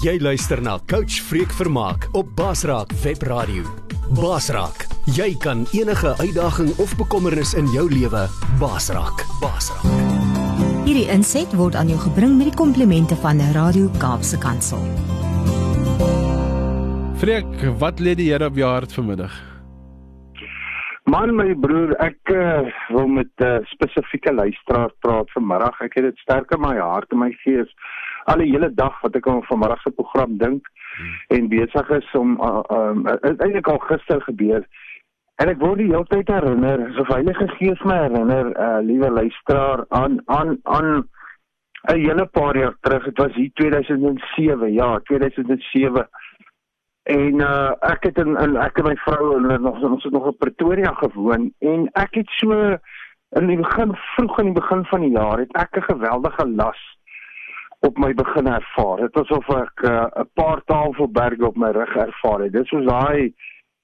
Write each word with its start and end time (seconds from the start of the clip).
Jy 0.00 0.14
luister 0.16 0.62
na 0.64 0.78
Coach 0.88 1.18
Freek 1.20 1.50
Vermaak 1.52 2.06
op 2.16 2.30
Basraak 2.32 2.88
Webradio. 3.02 3.66
Basraak, 4.16 4.86
jy 5.12 5.34
kan 5.36 5.66
enige 5.76 6.14
uitdaging 6.16 6.70
of 6.80 6.94
bekommernis 6.96 7.52
in 7.52 7.68
jou 7.68 7.84
lewe 7.90 8.22
basraak. 8.62 9.20
Basraak. 9.42 9.84
Hierdie 10.86 11.04
inset 11.12 11.52
word 11.52 11.76
aan 11.76 11.92
jou 11.92 12.00
gebring 12.00 12.38
met 12.40 12.48
die 12.48 12.56
komplimente 12.56 13.20
van 13.20 13.44
Radio 13.52 13.92
Kaapse 14.00 14.40
Kansel. 14.40 14.80
Freek, 17.20 17.68
wat 17.84 18.00
lê 18.00 18.16
die 18.16 18.32
Here 18.32 18.48
op 18.48 18.56
jou 18.56 18.72
hart 18.72 18.96
vanmiddag? 18.96 19.36
Man 21.12 21.36
my 21.36 21.52
broer, 21.60 21.92
ek 22.00 22.32
uh, 22.32 22.72
wil 22.96 23.08
met 23.20 23.36
'n 23.36 23.44
uh, 23.44 23.64
spesifieke 23.68 24.32
luisteraar 24.32 24.96
praat 25.04 25.28
vanmiddag. 25.36 25.76
Ek 25.84 26.00
het 26.00 26.08
dit 26.08 26.18
sterk 26.24 26.56
in 26.56 26.64
my 26.64 26.78
hart 26.80 27.12
en 27.12 27.20
my 27.20 27.36
gees 27.44 27.68
al 28.24 28.42
die 28.42 28.50
hele 28.50 28.70
dag 28.74 29.00
wat 29.02 29.16
ek 29.16 29.28
aan 29.28 29.42
vanmiddag 29.48 29.82
se 29.82 29.90
program 29.90 30.36
dink 30.38 30.66
hmm. 30.96 31.14
en 31.36 31.48
besig 31.48 31.90
is 31.90 32.10
om 32.18 32.36
uh, 32.40 32.62
um, 32.70 33.06
eintlik 33.08 33.68
al 33.68 33.78
gister 33.78 34.20
gebeur. 34.22 34.66
En 35.40 35.48
ek 35.48 35.60
word 35.60 35.78
die 35.80 35.88
hele 35.88 36.04
tyd 36.10 36.28
herinner, 36.28 36.84
so 36.96 37.06
Heilige 37.08 37.48
Gees 37.56 37.80
my 37.88 37.96
herinner, 38.02 38.52
uh, 38.56 38.80
liewe 38.84 39.10
luisteraar 39.10 39.86
aan 39.88 40.20
aan 40.26 40.58
aan 40.62 41.08
'n 41.88 41.96
hele 41.96 42.26
paar 42.26 42.56
jaar 42.56 42.76
terug. 42.80 43.04
Dit 43.04 43.18
was 43.18 43.34
hier 43.34 43.50
2007, 43.54 44.72
ja, 44.72 44.98
2007 45.04 46.08
En 47.02 47.40
uh 47.40 47.70
ek 47.90 48.04
het 48.04 48.18
in, 48.18 48.36
in 48.36 48.56
ek 48.60 48.78
en 48.78 48.84
my 48.84 48.96
vrou 49.04 49.36
en 49.38 49.62
nog 49.62 49.80
ons 49.82 50.04
het 50.04 50.12
nog 50.12 50.26
in 50.26 50.36
Pretoria 50.36 50.92
gewoon 50.94 51.52
en 51.58 51.88
ek 51.98 52.14
het 52.20 52.28
so 52.38 52.76
in 53.40 53.46
die 53.48 53.56
begin 53.56 53.94
vroeg 54.14 54.38
in 54.38 54.50
die 54.52 54.58
begin 54.60 54.84
van 54.84 55.00
die 55.00 55.12
jaar 55.16 55.38
het 55.38 55.56
ek 55.56 55.78
'n 55.80 55.88
geweldige 55.88 56.46
las 56.48 56.80
op 57.80 57.98
my 57.98 58.14
begin 58.14 58.46
ervaar. 58.46 58.96
Dit 58.96 59.14
was 59.14 59.28
of 59.28 59.48
ek 59.48 59.82
'n 59.82 59.90
uh, 59.90 60.24
paar 60.34 60.60
tafelberge 60.64 61.46
op 61.46 61.56
my 61.56 61.70
rug 61.70 61.96
ervaar 61.96 62.40
het. 62.40 62.52
Dit 62.52 62.66
soos 62.66 62.84
daai 62.84 63.34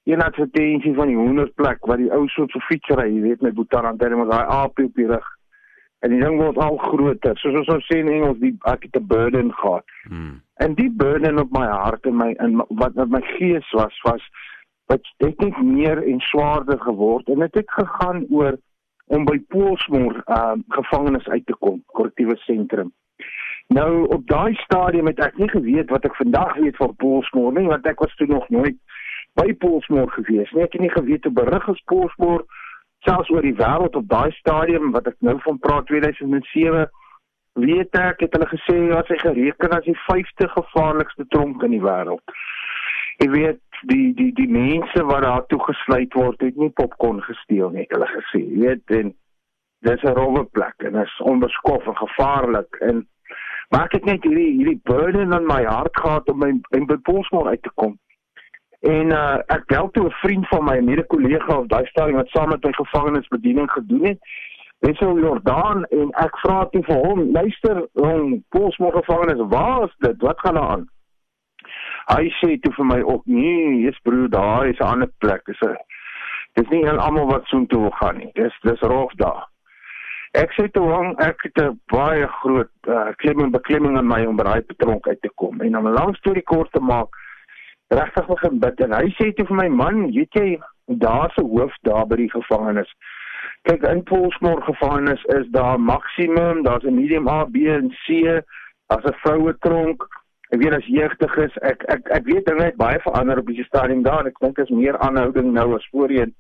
een 0.05 0.23
advertensie 0.23 0.95
van 0.95 1.07
die 1.07 1.17
hoenderplek 1.17 1.87
wat 1.87 1.97
die 1.97 2.13
ou 2.13 2.29
soort 2.29 2.53
van 2.53 2.61
fietsry, 2.61 3.09
jy 3.15 3.21
weet, 3.21 3.41
met 3.41 3.55
boetarant 3.55 4.03
en 4.03 4.19
met 4.19 4.31
daai 4.31 4.47
aapie 4.47 4.85
op 4.85 4.95
die 4.95 5.07
rug. 5.07 5.27
En 5.99 6.11
die 6.11 6.21
ding 6.21 6.37
word 6.39 6.59
al 6.59 6.77
groter. 6.77 7.39
Soos 7.41 7.57
ons 7.57 7.67
sou 7.67 7.81
sê 7.81 7.99
in 7.99 8.13
Engels, 8.13 8.39
die 8.39 8.53
ek 8.71 8.83
het 8.83 8.97
'n 9.01 9.07
burden 9.07 9.53
gehad. 9.53 9.85
Hmm. 10.09 10.43
En 10.57 10.75
die 10.75 10.91
burden 10.91 11.39
op 11.39 11.51
my 11.51 11.67
hart 11.67 12.07
en 12.07 12.17
my 12.17 12.35
in 12.39 12.63
wat 12.69 12.95
wat 12.95 13.09
my 13.09 13.21
gees 13.21 13.71
was 13.73 14.01
was 14.03 14.23
wat 14.87 15.03
dit 15.17 15.41
net 15.41 15.63
meer 15.63 16.03
en 16.03 16.21
swaarder 16.21 16.81
geword 16.81 17.29
en 17.29 17.39
dit 17.39 17.55
het 17.55 17.71
gegaan 17.71 18.27
oor 18.31 18.59
om 19.07 19.25
by 19.25 19.39
Poolsmoor 19.49 20.23
uh 20.27 20.55
gevangenes 20.69 21.29
uit 21.29 21.47
te 21.47 21.57
kom, 21.59 21.83
korrektiewe 21.87 22.37
sentrum. 22.37 22.93
Nou 23.75 24.07
op 24.15 24.27
daai 24.27 24.55
stadium 24.55 25.07
het 25.07 25.19
ek 25.19 25.39
nie 25.39 25.49
geweet 25.51 25.91
wat 25.91 26.05
ek 26.05 26.15
vandag 26.17 26.55
weet 26.57 26.77
van 26.77 26.95
Poolsmoor 26.97 27.53
nie, 27.53 27.67
want 27.67 27.87
ek 27.87 27.99
was 28.01 28.15
toe 28.15 28.29
nog 28.31 28.49
nooit 28.49 28.77
by 29.35 29.53
Poolsmoor 29.63 30.11
gewees 30.15 30.53
nie. 30.53 30.63
Ek 30.63 30.77
het 30.79 30.85
nie 30.85 30.93
geweet 30.93 31.27
hoe 31.27 31.35
berig 31.35 31.67
is 31.69 31.83
Poolsmoor 31.91 32.47
selfs 33.07 33.31
oor 33.31 33.45
die 33.45 33.57
wêreld 33.59 33.99
op 33.99 34.07
daai 34.11 34.31
stadium 34.39 34.93
wat 34.95 35.11
ek 35.11 35.19
nou 35.27 35.37
van 35.45 35.59
praat 35.63 35.87
2007 35.91 36.87
weet 37.57 37.99
ek 37.99 38.23
het 38.25 38.35
hulle 38.37 38.49
gesê 38.51 38.79
as 38.97 39.11
hy 39.13 39.19
gereken 39.23 39.77
as 39.77 39.87
die 39.89 39.99
50 40.07 40.53
gevaarlikste 40.53 41.27
tronk 41.33 41.63
in 41.65 41.77
die 41.77 41.83
wêreld. 41.83 42.35
Jy 43.23 43.29
weet 43.33 43.63
die 43.91 44.11
die 44.17 44.33
die 44.37 44.49
mense 44.53 45.05
wat 45.09 45.25
daar 45.25 45.47
toegesluit 45.53 46.17
word 46.19 46.43
het 46.45 46.57
nie 46.61 46.73
popcorn 46.81 47.23
gesteel 47.25 47.73
nie, 47.73 47.87
hulle 47.93 48.09
gesê. 48.13 48.43
Jy 48.43 48.67
weet 48.67 48.97
en 48.99 49.15
dis 49.89 50.03
'n 50.05 50.17
rowwe 50.19 50.45
plek 50.45 50.89
en 50.89 51.01
is 51.01 51.21
onbeskof 51.21 51.87
en 51.87 51.97
gevaarlik 51.97 52.81
en 52.81 53.07
maar 53.69 53.85
ek 53.85 53.93
het 53.99 54.05
net 54.05 54.25
hierdie 54.25 54.53
hierdie 54.57 54.81
burden 54.85 55.33
in 55.33 55.47
my 55.47 55.63
hart 55.65 56.01
gehad 56.01 56.29
om 56.29 56.39
my 56.39 56.51
in 56.79 56.87
Bepolsmoor 56.87 57.49
uit 57.49 57.63
te 57.63 57.71
kom. 57.75 57.99
En 58.81 59.13
uh, 59.13 59.39
ek 59.47 59.67
bel 59.67 59.91
toe 59.91 60.07
'n 60.07 60.19
vriend 60.23 60.49
van 60.49 60.65
my, 60.65 60.77
'n 60.79 60.85
mede-kollega 60.85 61.59
op 61.59 61.69
daai 61.69 61.87
stadium 61.87 62.17
wat 62.17 62.29
saam 62.29 62.49
met 62.49 62.65
my 62.65 62.73
gevangenisbediening 62.73 63.71
gedoen 63.71 64.05
het 64.07 64.19
Wessel 64.79 65.19
Jordaan 65.19 65.85
en 65.85 66.11
ek 66.21 66.39
vra 66.39 66.65
toe 66.71 66.83
vir 66.85 67.01
hom, 67.07 67.31
luister, 67.33 67.87
hom 67.93 68.45
Polsmoor 68.49 68.93
gevangenis, 68.93 69.49
waar 69.49 69.85
is 69.85 69.95
dit? 69.99 70.21
Wat 70.21 70.41
gaan 70.41 70.55
daar 70.55 70.71
aan? 70.75 70.89
Hy 72.07 72.29
sê 72.39 72.59
toe 72.61 72.73
vir 72.77 72.87
my 72.87 73.01
ook, 73.03 73.25
nee, 73.25 73.81
jy's 73.83 73.99
broer, 74.03 74.29
daar 74.31 74.67
is 74.67 74.79
'n 74.79 74.91
ander 74.93 75.11
plek. 75.19 75.45
Dis 75.47 75.61
'n 75.61 75.77
Dis 76.57 76.69
nie 76.73 76.89
almal 76.89 77.27
wat 77.29 77.45
so 77.51 77.67
toe 77.69 77.81
wil 77.81 77.93
gaan 78.01 78.17
nie. 78.17 78.31
Dis 78.33 78.55
dis 78.65 78.81
rof 78.81 79.13
daar. 79.21 79.45
Ek 80.37 80.53
sê 80.53 80.67
toe 80.69 80.85
hom, 80.85 81.15
ek 81.25 81.41
het 81.47 81.59
'n 81.63 81.79
baie 81.89 82.27
groot 82.41 82.89
uh, 82.89 83.13
klemming 83.23 83.53
beklemming 83.53 83.97
in 83.99 84.07
my 84.07 84.25
om 84.27 84.37
by 84.37 84.45
daai 84.45 84.63
patronk 84.69 85.09
uit 85.09 85.21
te 85.23 85.31
kom. 85.41 85.61
En 85.61 85.77
om 85.77 85.87
'n 85.89 85.97
lang 85.97 86.17
storie 86.17 86.43
kort 86.43 86.73
te 86.73 86.81
maak, 86.81 87.09
regtig 87.89 88.27
begin 88.27 88.59
bid 88.59 88.81
en 88.81 88.93
hy 88.93 89.09
sê 89.17 89.33
toe 89.33 89.47
vir 89.47 89.57
my 89.57 89.69
man, 89.69 90.11
weet 90.13 90.35
jy, 90.35 90.59
daar's 90.87 91.37
'n 91.39 91.49
hoof 91.49 91.73
daar 91.89 92.07
by 92.07 92.17
die 92.17 92.31
gevangenis. 92.31 92.93
Kyk, 93.63 93.83
in 93.83 94.03
Polsmoor 94.03 94.63
gevangenis 94.63 95.25
is 95.39 95.47
daar 95.51 95.81
maksimum, 95.81 96.63
daar's 96.63 96.85
'n 96.85 96.95
medium 96.95 97.29
A, 97.29 97.45
B 97.45 97.57
en 97.67 97.91
C, 98.05 98.43
as 98.89 99.05
'n 99.05 99.17
vroue 99.25 99.57
tronk. 99.61 100.05
Ek 100.51 100.63
weet 100.63 100.75
as 100.75 100.87
jeugdig 100.87 101.37
is, 101.37 101.57
ek 101.63 101.83
ek 101.89 102.09
ek 102.11 102.25
weet 102.25 102.47
dinge 102.47 102.65
het 102.65 102.77
baie 102.77 103.01
verander 103.01 103.39
op 103.39 103.47
die 103.47 103.65
stadium 103.65 104.03
daar 104.03 104.27
ek 104.27 104.39
dink 104.39 104.59
is 104.59 104.69
meer 104.69 104.99
aanhouding 104.99 105.53
nou 105.53 105.75
as 105.75 105.89
voorheen. 105.91 106.35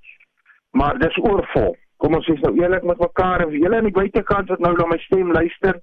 Maar 0.70 0.98
dis 0.98 1.16
oorvol. 1.16 1.76
Kom 1.96 2.14
ons 2.14 2.26
wees 2.28 2.40
nou 2.40 2.52
eerlik 2.60 2.82
met 2.84 2.98
mekaar 2.98 3.40
en 3.40 3.50
julle 3.50 3.76
aan 3.76 3.88
die 3.88 3.98
buitekant 3.98 4.48
wat 4.52 4.64
nou 4.64 4.72
na 4.76 4.86
my 4.86 4.98
stem 4.98 5.32
luister. 5.32 5.80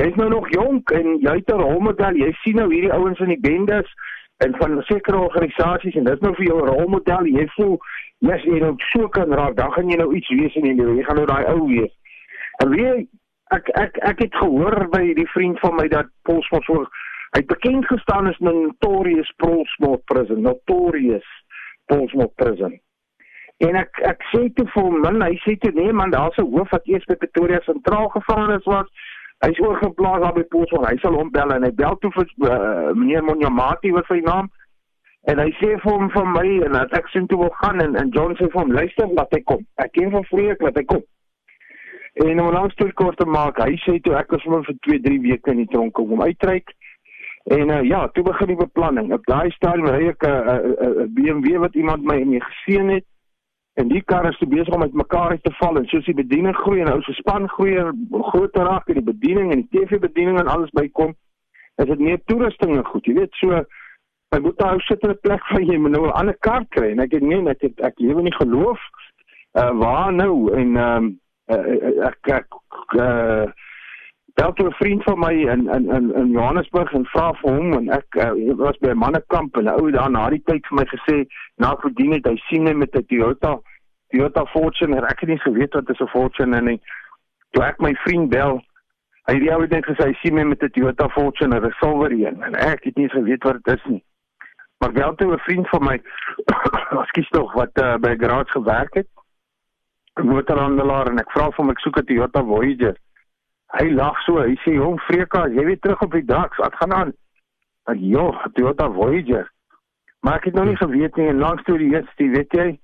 Jy's 0.00 0.14
nou 0.16 0.28
nog 0.32 0.48
jonk 0.50 0.90
en 0.96 1.18
jy 1.20 1.34
het 1.40 1.52
'n 1.52 1.60
rolmodel. 1.60 2.16
Jy 2.16 2.32
sien 2.42 2.56
nou 2.56 2.68
hierdie 2.72 2.92
ouens 2.92 3.20
in 3.20 3.28
die 3.28 3.40
bendes 3.40 3.88
en 4.44 4.56
van 4.56 4.82
sekere 4.82 5.18
organisasies 5.18 5.94
en 5.94 6.04
dit 6.04 6.14
is 6.14 6.20
nou 6.20 6.34
vir 6.34 6.46
jou 6.46 6.58
'n 6.62 6.68
rolmodel. 6.68 7.26
Jy 7.26 7.46
voel 7.56 7.78
as 8.32 8.42
jy 8.42 8.58
nou 8.60 8.74
so 8.76 9.08
kan 9.08 9.32
raak, 9.32 9.56
dan 9.56 9.72
gaan 9.72 9.88
jy 9.88 9.96
nou 9.96 10.14
iets 10.14 10.28
wees 10.28 10.54
in 10.54 10.62
die 10.62 10.74
lewe. 10.74 10.96
Jy 10.96 11.04
gaan 11.04 11.16
nou 11.16 11.26
daai 11.26 11.44
ou 11.44 11.66
wees. 11.66 11.92
En 12.62 12.70
weet 12.70 13.08
ek 13.52 13.68
ek 13.68 13.98
ek 13.98 14.18
het 14.18 14.34
gehoor 14.34 14.88
by 14.88 15.14
die 15.14 15.28
vriend 15.34 15.58
van 15.60 15.76
my 15.76 15.88
dat 15.88 16.08
Polsmos 16.22 16.64
so 16.64 16.86
hy 17.36 17.42
bekend 17.48 17.86
gestaan 17.86 18.26
as 18.26 18.38
notorious 18.38 19.32
Polsmos 19.36 20.00
prison, 20.04 20.42
notorious 20.42 21.28
Polsmos 21.86 22.32
prison. 22.36 22.78
En 23.58 23.76
ek 23.76 24.00
ek 24.08 24.22
sê 24.32 24.48
toe 24.54 24.66
vir 24.74 24.82
hom, 24.82 25.00
man, 25.00 25.22
hy 25.22 25.36
sê 25.44 25.56
toe 25.60 25.70
nee 25.74 25.92
man, 25.92 26.10
daar's 26.10 26.38
'n 26.38 26.50
hoof 26.50 26.70
wat 26.70 26.86
eers 26.86 27.04
by 27.06 27.14
Pretoria 27.14 27.60
sentraal 27.60 28.08
gevangenis 28.08 28.64
was. 28.64 28.88
Hy's 29.44 29.58
oorgeplaas 29.58 30.20
daar 30.22 30.34
by 30.34 30.42
Polsmos. 30.42 30.88
Hy 30.88 30.98
sal 31.02 31.14
hom 31.14 31.30
bel 31.30 31.50
en 31.52 31.62
hy 31.62 31.72
bel 31.74 31.96
toe 31.98 32.10
vir 32.10 32.26
uh, 32.50 32.92
meneer 32.94 33.24
Monjamati 33.24 33.90
wat 33.92 34.06
sy 34.06 34.20
naam 34.22 34.50
En 35.30 35.38
hy 35.38 35.52
sê 35.60 35.68
vir 35.78 35.86
hom 35.86 36.08
van 36.10 36.32
my 36.34 36.46
en 36.66 36.74
dat 36.74 36.94
ek 36.98 37.10
sien 37.12 37.28
toe 37.30 37.38
wil 37.44 37.52
gaan 37.60 37.78
en 37.84 37.94
en 37.98 38.10
John 38.14 38.34
sê 38.38 38.48
vir 38.50 38.58
hom 38.58 38.72
luister 38.74 39.10
laat 39.14 39.34
hy 39.36 39.38
kom. 39.46 39.60
Ek 39.84 39.92
ken 39.94 40.10
van 40.10 40.24
vreek 40.30 40.64
laat 40.64 40.80
hy 40.80 40.82
kom. 40.90 41.04
En 42.26 42.40
om 42.42 42.50
langs 42.52 42.74
toe 42.76 42.88
kort 42.98 43.20
te 43.20 43.26
maak, 43.28 43.60
hy 43.62 43.76
sê 43.84 44.00
toe 44.02 44.16
ek 44.18 44.34
was 44.34 44.42
vir 44.48 44.64
2, 44.88 44.98
3 45.06 45.20
weke 45.28 45.54
in 45.54 45.62
die 45.62 45.68
tronk 45.70 46.00
om 46.02 46.24
uitreik. 46.26 46.74
En 47.54 47.70
uh, 47.70 47.78
ja, 47.86 48.02
toe 48.14 48.24
begin 48.26 48.50
die 48.50 48.58
beplanning. 48.58 49.14
Op 49.14 49.22
daai 49.30 49.54
stadium 49.54 49.88
ry 49.94 50.10
ek 50.10 50.26
'n 50.26 50.34
uh, 50.34 50.58
uh, 50.58 50.90
uh, 50.90 51.06
BMW 51.14 51.62
wat 51.62 51.78
iemand 51.78 52.02
my 52.02 52.18
mee 52.18 52.42
geseën 52.42 52.90
het. 52.98 53.06
En 53.74 53.88
die 53.88 54.02
kar 54.02 54.28
is 54.28 54.38
besig 54.38 54.74
om 54.74 54.82
uit 54.82 54.92
mekaar 54.92 55.30
uit 55.30 55.42
te 55.42 55.52
val 55.52 55.76
en 55.76 55.86
soos 55.86 56.04
die 56.04 56.14
bediening 56.14 56.56
groei 56.56 56.80
en 56.80 56.92
ou 56.92 57.00
se 57.02 57.12
span 57.12 57.48
groei 57.48 57.76
groter 58.30 58.68
raak 58.68 58.88
en 58.88 59.00
die 59.00 59.12
bediening 59.12 59.52
en 59.52 59.62
die 59.64 59.78
TV-bediening 59.78 60.38
en 60.40 60.50
alles 60.52 60.70
bykom, 60.70 61.14
is 61.76 61.88
dit 61.88 61.98
meer 61.98 62.20
toerusting 62.24 62.76
en 62.76 62.84
goed. 62.84 63.06
Jy 63.06 63.14
weet, 63.14 63.40
so 63.40 63.62
Hy 64.32 64.38
moet 64.40 64.58
daar 64.58 64.80
sit 64.80 65.02
in 65.04 65.10
'n 65.10 65.20
plek 65.20 65.48
waar 65.48 65.60
jy 65.60 65.76
nou 65.76 66.06
'n 66.06 66.16
ander 66.20 66.36
kaart 66.40 66.68
kry 66.68 66.90
en 66.90 67.00
ek 67.00 67.12
het 67.12 67.22
nee 67.22 67.48
ek 67.48 67.60
het, 67.60 67.80
ek 67.80 67.98
lewe 67.98 68.22
nie 68.22 68.34
geloof 68.34 68.80
uh 69.60 69.72
waar 69.78 70.12
nou 70.12 70.52
en 70.56 70.76
ehm 70.76 71.04
um, 71.04 71.20
uh, 71.52 72.06
ek 72.08 72.28
ek 72.28 72.46
uh 72.96 73.44
bel 74.34 74.52
toe 74.52 74.66
'n 74.68 74.72
vriend 74.80 75.02
van 75.02 75.18
my 75.18 75.32
in 75.32 75.68
in 75.68 75.90
in 75.90 76.14
in 76.14 76.30
Johannesburg 76.30 76.92
en 76.92 77.06
vra 77.06 77.32
vir 77.40 77.50
hom 77.52 77.72
en 77.72 77.88
ek 77.88 78.16
uh, 78.16 78.54
was 78.56 78.78
by 78.78 78.90
'n 78.90 78.98
mannekamp 78.98 79.56
en 79.56 79.64
'n 79.64 79.80
ou 79.80 79.90
daar 79.90 80.10
na 80.10 80.28
die 80.30 80.42
tyd 80.44 80.66
vir 80.66 80.78
my 80.78 80.86
gesê 80.94 81.26
na 81.56 81.76
verdien 81.76 82.12
het 82.12 82.26
hy 82.26 82.36
sien 82.48 82.62
net 82.62 82.76
met 82.76 82.96
'n 82.96 83.06
Toyota 83.06 83.60
Toyota 84.10 84.44
Fortuner 84.44 85.04
ek 85.04 85.20
het 85.20 85.28
nie 85.28 85.38
geweet 85.38 85.74
wat 85.74 85.88
'n 85.88 86.06
Fortuner 86.06 86.62
nie 86.62 86.80
toe 87.50 87.64
ek 87.64 87.80
my 87.80 87.94
vriend 87.94 88.30
bel 88.30 88.62
hy 89.26 89.34
het 89.34 89.50
ou 89.50 89.66
net 89.66 89.84
gesê 89.84 90.06
hy 90.06 90.16
sien 90.22 90.48
met 90.48 90.62
'n 90.62 90.70
Toyota 90.70 91.08
Fortuner 91.08 91.66
'n 91.66 91.74
silwer 91.80 92.12
een 92.12 92.42
en 92.42 92.54
ek 92.54 92.84
het 92.84 92.96
nie 92.96 93.08
geweet 93.08 93.42
wat 93.44 93.64
dit 93.64 93.76
is 93.76 93.84
nie 93.84 94.04
Maar 94.82 94.92
wel 94.92 95.14
toe 95.14 95.32
'n 95.32 95.38
vriend 95.38 95.68
van 95.68 95.82
my, 95.84 96.02
ekskuus 97.02 97.28
tog, 97.28 97.52
wat 97.52 97.70
uh, 97.82 97.94
by 97.96 98.14
garage 98.18 98.50
gewerk 98.50 98.94
het. 98.94 99.08
Motorhandelaar 100.22 101.06
en 101.06 101.18
ek 101.18 101.30
vra 101.30 101.50
hom 101.56 101.70
ek 101.70 101.78
soek 101.78 102.00
'n 102.00 102.04
Toyota 102.04 102.42
Voyager. 102.44 102.96
Hy 103.78 103.88
lag 103.96 104.18
so, 104.26 104.38
hy 104.42 104.56
sê: 104.64 104.74
"Jong 104.76 105.00
Freka, 105.08 105.46
jy 105.48 105.64
weet 105.64 105.82
terug 105.82 106.02
op 106.02 106.12
die 106.12 106.24
dak, 106.24 106.56
wat 106.60 106.74
gaan 106.80 106.92
aan?" 106.92 107.12
Ek: 107.88 107.98
"Jo, 107.98 108.32
Toyota 108.54 108.90
Voyager." 108.92 109.48
Maar 110.20 110.34
ek 110.36 110.44
het 110.44 110.54
nog 110.54 110.64
nie 110.64 110.76
geweet 110.76 111.16
nie 111.16 111.28
en 111.28 111.38
langs 111.38 111.62
toe 111.62 111.78
die 111.78 111.94
eerste, 111.94 112.28
weet 112.30 112.52
jy, 112.52 112.78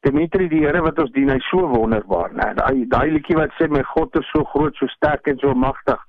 Dimitri 0.00 0.48
die 0.48 0.62
Here 0.64 0.80
wat 0.80 0.98
ons 1.02 1.12
dien, 1.12 1.28
hy 1.28 1.38
so 1.50 1.66
wonderbaar, 1.68 2.32
né? 2.32 2.46
Daai 2.56 2.86
daai 2.88 3.10
liedjie 3.12 3.36
wat 3.36 3.52
sê 3.58 3.68
my 3.68 3.82
God 3.92 4.16
is 4.16 4.28
so 4.32 4.46
groot, 4.52 4.76
so 4.80 4.88
sterk 4.96 5.28
en 5.28 5.36
so 5.42 5.52
magtig. 5.54 6.00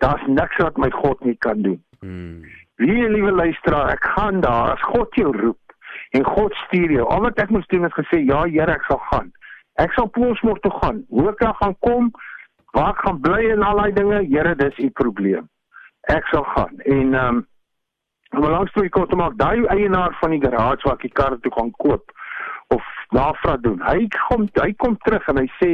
Daar's 0.00 0.24
niks 0.28 0.56
wat 0.64 0.80
my 0.80 0.88
God 0.94 1.20
nie 1.24 1.36
kan 1.44 1.60
doen. 1.62 1.82
Hmm. 2.00 2.40
Wie 2.80 3.08
liewe 3.08 3.32
luisteraar, 3.32 3.92
ek 3.92 4.08
gaan 4.16 4.40
daar 4.44 4.72
as 4.72 4.86
God 4.88 5.12
jou 5.20 5.34
roep 5.36 5.76
en 6.16 6.24
God 6.24 6.56
stuur 6.64 6.96
jou. 6.96 7.04
Al 7.12 7.26
wat 7.26 7.40
ek 7.44 7.52
moes 7.52 7.68
doen 7.72 7.84
is 7.88 7.96
gesê 7.96 8.22
ja, 8.24 8.42
Here, 8.48 8.72
ek 8.72 8.88
sal 8.88 9.02
gaan. 9.10 9.30
Ek 9.84 9.92
sal 9.92 10.08
Poolsmoor 10.16 10.60
toe 10.64 10.72
gaan. 10.80 11.04
Hoe 11.12 11.28
ek 11.34 11.44
gaan 11.60 11.76
kom, 11.84 12.10
waar 12.76 12.92
ek 12.92 13.04
gaan 13.04 13.20
bly 13.24 13.42
en 13.54 13.62
al 13.64 13.80
daai 13.80 13.92
dinge, 13.96 14.18
Here, 14.28 14.54
dis 14.60 14.78
u 14.84 14.90
probleem. 15.00 15.48
Ek 16.12 16.26
sal 16.32 16.44
gaan. 16.54 16.80
En 16.84 17.14
ehm 17.14 17.36
um, 17.36 17.46
om 18.36 18.44
langs 18.50 18.72
toe 18.74 18.88
kom 18.92 19.06
te 19.08 19.16
maak, 19.16 19.36
daai 19.38 19.64
eienaar 19.72 20.16
van 20.20 20.34
die 20.34 20.40
garage 20.42 20.84
waar 20.84 20.98
ek 20.98 21.06
die 21.06 21.14
kar 21.18 21.36
toe 21.40 21.52
gaan 21.54 21.70
koop 21.80 22.12
of 22.74 22.84
navraag 23.14 23.62
doen. 23.64 23.80
Hy 23.86 24.08
kom 24.28 24.48
hy 24.60 24.72
kom 24.82 24.96
terug 25.06 25.28
en 25.30 25.40
hy 25.40 25.46
sê 25.60 25.70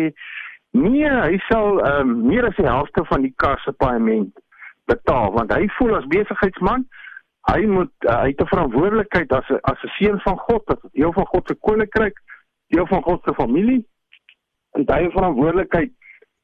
nee, 0.77 1.11
hy 1.11 1.39
sal 1.49 1.81
ehm 1.81 2.13
um, 2.13 2.27
meer 2.29 2.47
as 2.49 2.59
die 2.61 2.69
helfte 2.69 3.05
van 3.11 3.25
die 3.27 3.35
kar 3.45 3.59
se 3.65 3.73
paaiement 3.85 4.43
betaal 4.91 5.33
want 5.39 5.55
hy 5.55 5.67
voel 5.79 5.97
as 5.99 6.11
besigheidsman 6.13 6.87
hy 7.51 7.65
moet 7.67 7.93
uh, 8.07 8.21
hy 8.23 8.31
het 8.31 8.43
'n 8.45 8.53
verantwoordelikheid 8.53 9.33
as 9.33 9.49
'n 9.51 9.59
as 9.73 9.83
'n 9.83 9.95
seun 9.99 10.21
van 10.21 10.39
God, 10.39 10.63
as 10.71 10.93
deel 10.93 11.13
van 11.13 11.27
God 11.27 11.47
se 11.47 11.55
koninkryk, 11.55 12.17
deel 12.69 12.87
van 12.87 13.03
God 13.03 13.21
se 13.25 13.35
familie 13.35 13.83
en 14.73 14.87
hy 14.87 15.03
het 15.03 15.13
verantwoordelikheid 15.13 15.93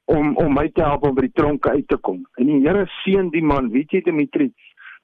om 0.09 0.37
om 0.41 0.55
my 0.55 0.69
te 0.73 0.85
help 0.85 1.05
om 1.05 1.15
by 1.17 1.27
die 1.27 1.37
tronke 1.37 1.71
uit 1.71 1.89
te 1.89 1.99
kom. 2.01 2.23
En 2.41 2.49
die 2.49 2.63
Here 2.65 2.87
seën 3.03 3.29
die 3.35 3.45
man, 3.45 3.71
weet 3.75 3.93
jy 3.93 4.01
Dimitri, 4.07 4.49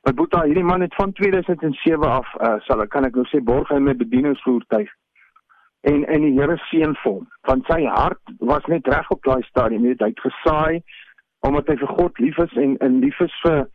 wat 0.04 0.16
Boeta 0.16 0.44
hierdie 0.46 0.64
man 0.64 0.84
het 0.84 0.94
van 0.96 1.12
2007 1.12 2.08
af 2.08 2.28
uh, 2.40 2.56
sal 2.64 2.84
ek 2.84 2.92
kan 2.94 3.04
ek 3.08 3.16
nou 3.18 3.24
sê 3.28 3.42
borg 3.44 3.68
hy 3.72 3.80
met 3.84 4.00
bedieningsvoertuig. 4.00 4.88
En 5.92 6.06
en 6.08 6.24
die 6.24 6.32
Here 6.38 6.56
seën 6.70 6.96
vir 7.02 7.10
hom, 7.10 7.28
want 7.48 7.68
sy 7.68 7.82
hart 7.84 8.34
was 8.40 8.64
net 8.72 8.88
reg 8.88 9.12
op 9.12 9.20
daai 9.28 9.44
stadium, 9.50 9.84
hy 9.84 9.96
het 10.08 10.24
gesaai 10.24 10.80
omdat 11.44 11.68
hy 11.68 11.76
vir 11.82 11.96
God 11.98 12.20
lief 12.24 12.38
is 12.40 12.60
en 12.60 12.78
en 12.84 13.00
lief 13.04 13.20
is 13.20 13.40
vir 13.44 13.66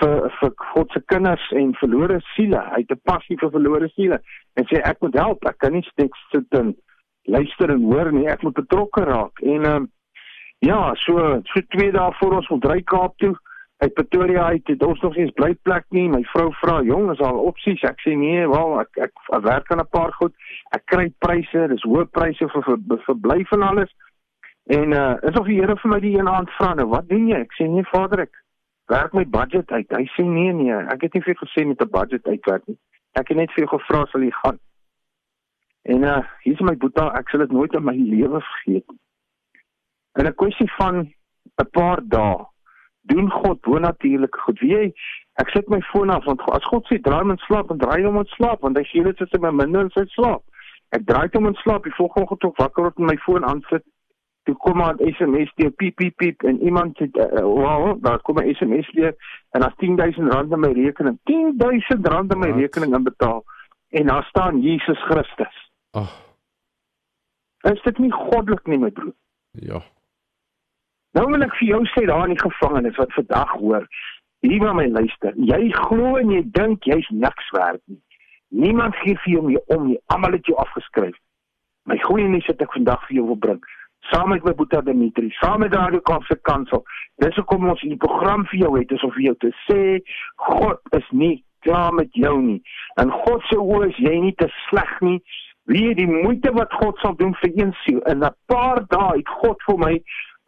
vir 0.00 0.30
vir 0.40 0.54
God 0.72 0.94
se 0.94 1.02
kinders 1.12 1.48
en 1.54 1.74
verlore 1.78 2.18
siele. 2.32 2.58
Hy 2.74 2.82
het 2.82 2.90
'n 2.90 3.06
passie 3.06 3.38
vir 3.38 3.50
verlore 3.54 3.88
siele 3.94 4.18
en 4.56 4.66
sê 4.66 4.82
ek 4.82 4.98
moet 5.00 5.14
help. 5.14 5.46
Ek 5.46 5.58
kan 5.58 5.72
nie 5.72 5.84
net 5.96 6.10
sit 6.32 6.58
en 6.58 6.74
luister 7.26 7.70
en 7.70 7.82
hoor 7.82 8.12
nie. 8.12 8.26
Ek 8.26 8.42
moet 8.42 8.54
betrokke 8.54 9.04
raak. 9.04 9.38
En 9.42 9.64
ehm 9.64 9.82
um, 9.82 9.90
ja, 10.62 10.94
so 10.94 11.40
so 11.50 11.60
twee 11.74 11.92
dae 11.92 12.12
voor 12.18 12.38
ons 12.40 12.48
moet 12.54 12.68
ry 12.70 12.82
Kaap 12.82 13.16
toe. 13.22 13.34
Uit 13.82 13.94
Pretoria 13.98 14.44
uit 14.54 14.68
het 14.70 14.82
ons 14.86 15.00
nog 15.02 15.16
eens 15.18 15.34
blyplek 15.34 15.84
nie. 15.90 16.08
My 16.08 16.22
vrou 16.30 16.52
vra, 16.60 16.82
"Jong, 16.82 17.10
is 17.10 17.18
al 17.18 17.38
opsies?" 17.38 17.82
Ek 17.82 17.98
sê, 18.00 18.14
"Nee, 18.14 18.48
wel, 18.48 18.80
ek 18.80 18.96
ek, 18.96 19.12
ek 19.32 19.42
werk 19.42 19.72
aan 19.72 19.80
'n 19.80 19.88
paar 19.90 20.12
goed. 20.12 20.34
Ek 20.70 20.82
kry 20.84 21.12
pryse, 21.18 21.68
dis 21.68 21.82
hoë 21.82 22.06
pryse 22.10 22.48
vir 22.48 22.62
vir 22.62 22.98
verblyf 23.08 23.52
en 23.52 23.62
alles." 23.62 23.92
En 24.64 24.92
uh 24.92 25.16
is 25.20 25.38
of 25.38 25.46
die 25.46 25.58
Here 25.58 25.76
vir 25.76 25.90
my 25.90 25.98
die 26.00 26.18
een 26.18 26.28
aand 26.28 26.50
vra 26.50 26.74
nou, 26.74 26.86
wat 26.88 27.08
doen 27.08 27.26
jy? 27.28 27.40
Ek 27.42 27.54
sê 27.58 27.66
nee 27.66 27.86
Vader, 27.90 28.20
ek 28.28 28.36
werk 28.92 29.12
my 29.12 29.24
budget 29.26 29.70
uit. 29.72 29.90
Hy 29.90 30.04
sê 30.14 30.24
nee 30.26 30.52
nee, 30.52 30.76
ek 30.94 31.02
het 31.02 31.14
nie 31.14 31.22
vir 31.26 31.38
gesê 31.42 31.66
met 31.66 31.82
'n 31.82 31.90
budget 31.90 32.26
uitwerk 32.26 32.66
nie. 32.66 32.78
Ek 33.18 33.28
het 33.28 33.36
net 33.36 33.52
vir 33.52 33.66
gevra 33.66 34.06
sal 34.06 34.22
jy 34.22 34.30
gaan. 34.30 34.58
En 35.82 36.02
uh 36.02 36.22
hier 36.44 36.54
is 36.54 36.60
my 36.60 36.76
boeta, 36.76 37.10
ek 37.18 37.28
sal 37.28 37.40
dit 37.40 37.50
nooit 37.50 37.74
in 37.74 37.84
my 37.84 37.96
lewe 37.96 38.40
vergeet 38.40 38.86
nie. 38.86 39.01
In 40.18 40.26
'n 40.26 40.34
kwessie 40.34 40.72
van 40.78 40.96
'n 41.62 41.70
paar 41.70 42.00
dae 42.02 42.46
doen 43.02 43.30
God 43.30 43.60
bonatuurlik 43.60 44.36
goed. 44.36 44.60
Wie 44.60 44.70
jy, 44.70 44.92
ek 45.42 45.48
sit 45.48 45.68
my 45.68 45.80
foon 45.80 46.10
af 46.10 46.24
want 46.24 46.40
as 46.50 46.64
God 46.64 46.86
sê 46.86 47.00
draai 47.00 47.20
hom 47.20 47.30
in 47.30 47.44
slaap 47.46 47.70
en 47.70 47.78
draai 47.78 48.04
hom 48.04 48.18
in 48.18 48.28
slaap 48.36 48.60
want 48.60 48.76
hy 48.76 48.84
gee 48.84 49.02
dit 49.02 49.20
as 49.20 49.32
hy 49.32 49.38
my 49.38 49.50
minder 49.50 49.80
in 49.80 49.90
sy 49.90 50.04
slaap. 50.06 50.42
Ek 50.92 51.06
draai 51.06 51.28
hom 51.32 51.46
in 51.46 51.54
slaap, 51.54 51.84
die 51.84 51.94
volgende 51.96 52.22
oggend 52.24 52.40
toe 52.40 52.52
wakker 52.56 52.82
word 52.82 52.98
en 52.98 53.06
my 53.06 53.16
foon 53.24 53.44
aansit 53.44 53.84
toe 54.44 54.56
kom 54.56 54.76
maar 54.76 54.94
'n 54.94 55.12
SMS 55.14 55.50
deur 55.54 55.70
piep 55.70 55.96
piep 55.96 56.16
piep 56.16 56.42
en 56.42 56.60
iemand 56.62 56.98
het 56.98 57.16
uh, 57.16 57.24
wel 57.40 58.00
daar 58.00 58.20
kom 58.20 58.38
'n 58.38 58.54
SMS 58.54 58.90
deur 58.92 59.14
en 59.50 59.60
daar's 59.60 59.76
10000 59.76 60.32
rand 60.32 60.52
in 60.52 60.60
my 60.60 60.72
rekening 60.72 61.18
10000 61.24 62.06
rand 62.06 62.32
in 62.32 62.38
my 62.38 62.50
Wat? 62.50 62.58
rekening 62.58 62.94
inbetaal 62.94 63.44
en 63.88 64.06
daar 64.06 64.24
staan 64.24 64.60
Jesus 64.60 64.98
Christus. 64.98 65.70
Ag. 65.90 66.02
Oh. 67.62 67.72
Is 67.72 67.82
dit 67.82 67.98
nie 67.98 68.12
goddelik 68.12 68.66
nie 68.66 68.78
my 68.78 68.90
broer? 68.90 69.14
Ja. 69.50 69.82
Nou 71.18 71.26
wil 71.30 71.44
ek 71.44 71.56
vir 71.58 71.68
jou 71.68 71.82
sê 71.92 72.06
daar 72.08 72.24
in 72.28 72.34
die 72.36 72.42
gevangenis 72.42 72.96
wat 72.96 73.12
vandag 73.12 73.52
hoor, 73.60 73.84
hier 74.42 74.62
waar 74.62 74.74
my 74.74 74.86
luister, 74.88 75.36
jy 75.36 75.68
glo 75.76 76.16
en 76.18 76.32
jy 76.32 76.42
dink 76.56 76.88
jy's 76.88 77.08
niks 77.10 77.50
werd 77.56 77.82
nie. 77.86 78.00
Niemand 78.64 78.96
gee 79.00 79.16
vir 79.24 79.32
jou 79.32 79.44
meer 79.46 79.76
om 79.76 79.86
nie. 79.88 80.00
Almal 80.12 80.36
het 80.36 80.48
jou 80.48 80.56
afgeskryf. 80.60 81.14
My 81.88 81.96
goeie 82.02 82.28
nuus 82.28 82.46
wat 82.50 82.60
ek 82.64 82.74
vandag 82.76 83.06
vir 83.08 83.20
jou 83.20 83.30
wil 83.30 83.40
bring 83.44 83.62
saam 84.10 84.28
met 84.28 84.44
my 84.44 84.54
Boeta 84.54 84.80
Dimitri, 84.80 85.30
saam 85.30 85.60
met 85.60 85.72
daardie 85.72 86.00
Kaapse 86.00 86.36
Kansel. 86.42 86.82
Dis 87.22 87.36
hoekom 87.38 87.68
ons 87.70 87.80
hierdie 87.84 88.00
program 88.02 88.44
vir 88.50 88.64
jou 88.64 88.72
het, 88.78 88.90
is 88.90 89.04
om 89.06 89.12
vir 89.14 89.28
jou 89.28 89.36
te 89.44 89.52
sê 89.66 89.82
God 90.48 90.98
is 90.98 91.06
nie 91.10 91.36
klaar 91.62 91.94
met 91.94 92.10
jou 92.18 92.34
nie. 92.42 92.58
En 93.00 93.12
God 93.24 93.44
se 93.50 93.58
oë 93.58 93.92
is 93.92 94.02
jy 94.02 94.16
nie 94.26 94.34
te 94.42 94.48
sleg 94.66 94.92
nie. 95.06 95.20
Wie 95.70 95.92
die 95.94 96.08
moeite 96.10 96.50
wat 96.56 96.74
God 96.80 96.98
sal 97.02 97.14
doen 97.20 97.36
vir 97.38 97.52
een 97.54 97.70
siel 97.84 98.00
in 98.10 98.24
'n 98.24 98.34
paar 98.50 98.82
dae 98.90 99.18
het 99.20 99.28
God 99.42 99.62
vir 99.68 99.78
my 99.78 99.94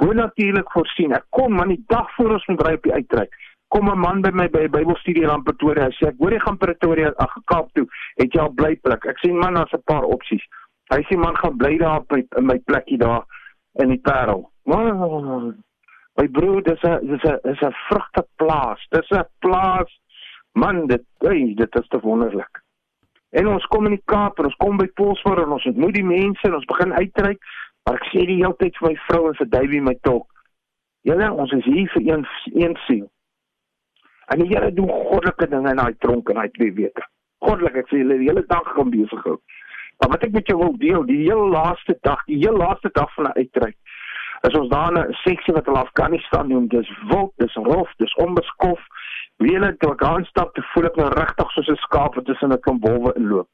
bonatuurlik 0.04 0.70
voorsien. 0.72 1.14
Ek 1.16 1.26
kom 1.30 1.56
man 1.56 1.72
die 1.72 1.82
dag 1.92 2.10
voor 2.16 2.36
ons 2.36 2.46
moet 2.50 2.62
ry 2.66 2.72
op 2.78 2.88
die 2.88 2.94
uittrek. 2.94 3.32
Kom 3.74 3.88
'n 3.90 3.98
man 3.98 4.20
by 4.22 4.30
my 4.30 4.48
by 4.48 4.68
Bybelstudie 4.68 5.24
in 5.24 5.42
Pretoria. 5.42 5.86
Hy 5.86 5.94
sê 5.98 6.08
ek 6.08 6.18
hoor 6.18 6.32
jy 6.32 6.40
gaan 6.40 6.58
Pretoria 6.58 7.12
ag 7.16 7.34
Kaap 7.44 7.72
toe. 7.74 7.86
Het 8.16 8.32
jy 8.32 8.40
al 8.40 8.52
blyplek? 8.54 9.06
Ek 9.06 9.18
sê 9.18 9.32
man, 9.32 9.54
daar's 9.54 9.72
'n 9.72 9.82
paar 9.84 10.04
opsies. 10.04 10.44
Hy 10.92 11.02
sê 11.08 11.16
man 11.18 11.36
gaan 11.36 11.56
bly 11.56 11.78
daar 11.78 12.00
op 12.00 12.12
my, 12.12 12.24
my 12.40 12.58
plekkie 12.58 12.98
daar 12.98 13.24
in 13.82 13.88
die 13.88 14.00
Parel. 14.00 14.50
Wow. 14.64 15.54
My 16.16 16.28
broer, 16.28 16.62
dis 16.62 16.82
'n 16.82 17.06
dis 17.06 17.24
'n 17.24 17.38
is 17.50 17.60
'n 17.60 17.74
vrugteplaas. 17.88 18.86
Dis 18.90 19.10
'n 19.10 19.24
plaas. 19.38 19.90
Man, 20.52 20.86
dit 20.86 21.02
hey, 21.18 21.54
dit 21.56 21.74
is 21.74 21.88
te 21.88 21.98
wonderlik. 22.00 22.62
En 23.30 23.48
ons 23.48 23.66
kom 23.66 23.84
in 23.84 23.96
die 23.96 24.02
Kaap 24.04 24.38
en 24.38 24.44
ons 24.44 24.56
kom 24.62 24.76
by 24.76 24.86
Polsmoor 24.94 25.42
en 25.42 25.56
ons 25.56 25.64
ontmoet 25.66 25.94
die 25.94 26.04
mense 26.06 26.46
en 26.46 26.54
ons 26.54 26.64
begin 26.70 26.92
uitreik. 26.92 27.40
Maar 27.84 27.98
ek 28.00 28.06
sê 28.12 28.24
die 28.26 28.38
hele 28.40 28.56
tyd 28.60 28.76
vir 28.80 28.88
my 28.88 28.94
vrou 29.08 29.26
en 29.28 29.36
vir 29.40 29.50
Davey 29.52 29.80
my 29.80 29.94
tolk. 30.08 30.28
Julle, 31.04 31.26
ons 31.32 31.52
is 31.52 31.64
hier 31.64 31.90
vir 31.92 32.06
een 32.06 32.22
een 32.54 32.76
siel. 32.86 33.08
En 34.32 34.40
die 34.40 34.48
Here 34.48 34.70
doen 34.72 34.88
goddelike 34.88 35.48
dinge 35.52 35.70
in 35.70 35.82
daai 35.82 35.96
tronk 36.00 36.30
in 36.32 36.40
daai 36.40 36.50
twee 36.56 36.72
weke. 36.72 37.04
Goddelik, 37.44 37.76
ek 37.82 37.90
sê 37.92 38.00
julle 38.00 38.16
die 38.22 38.30
hele 38.30 38.44
dag 38.48 38.70
gaan 38.76 38.92
besig 38.94 39.26
hou. 39.28 39.36
Maar 40.00 40.14
wat 40.14 40.24
ek 40.26 40.32
met 40.32 40.48
jou 40.48 40.56
wil 40.58 40.72
deel, 40.80 41.04
die 41.06 41.20
heel 41.26 41.44
laaste 41.52 41.96
dag, 42.08 42.24
die 42.30 42.40
heel 42.40 42.56
laaste 42.56 42.90
dag 42.96 43.12
van 43.14 43.28
'n 43.28 43.36
uitreik. 43.36 43.76
As 44.48 44.56
ons 44.60 44.68
daar 44.68 44.92
'n 44.92 45.12
seksie 45.24 45.54
wat 45.54 45.66
hulle 45.66 45.84
Afghanistan 45.84 46.48
noem, 46.48 46.68
dis 46.68 46.88
wild, 47.10 47.32
dis 47.36 47.54
rof, 47.54 47.92
dis 47.96 48.14
onbeskof. 48.14 48.80
Wiele 49.36 49.76
toe 49.76 49.92
ek 49.92 50.02
aan 50.02 50.24
stap, 50.24 50.54
te 50.54 50.62
voel 50.72 50.84
ek 50.84 50.96
nou 50.96 51.08
regtig 51.08 51.50
soos 51.50 51.68
'n 51.68 51.76
skaap 51.86 52.14
wat 52.14 52.24
tussen 52.24 52.52
'n 52.52 52.60
klomp 52.60 52.88
wolwe 52.88 53.12
inloop. 53.14 53.48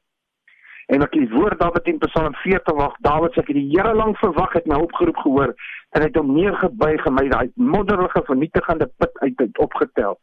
En 0.91 0.99
ek 1.05 1.13
het 1.15 1.31
woord 1.31 1.59
Dawid 1.59 1.85
in 1.87 1.99
Psalm 2.03 2.33
40 2.35 2.75
wag, 2.75 2.95
Dawid 2.99 3.31
sê 3.31 3.39
ek 3.45 3.51
het 3.53 3.55
die 3.55 3.69
Here 3.71 3.93
lank 3.95 4.17
verwag 4.19 4.57
het 4.57 4.65
my 4.67 4.75
opgeroep 4.83 5.21
gehoor 5.23 5.53
en 5.95 6.03
het 6.03 6.17
hom 6.19 6.33
neergebuig 6.35 7.05
en 7.07 7.15
my 7.15 7.23
daai 7.31 7.51
modderige 7.55 8.21
vernietigende 8.27 8.89
put 8.99 9.21
uit 9.23 9.39
het 9.39 9.61
opgetel. 9.63 10.17